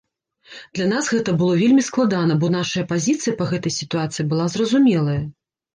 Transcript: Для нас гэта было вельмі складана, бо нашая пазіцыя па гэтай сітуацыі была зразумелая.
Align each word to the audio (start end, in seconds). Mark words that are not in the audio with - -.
Для 0.77 0.87
нас 0.93 1.09
гэта 1.15 1.35
было 1.41 1.53
вельмі 1.61 1.83
складана, 1.89 2.39
бо 2.45 2.49
нашая 2.57 2.85
пазіцыя 2.93 3.39
па 3.45 3.51
гэтай 3.55 3.79
сітуацыі 3.81 4.31
была 4.35 4.45
зразумелая. 4.57 5.21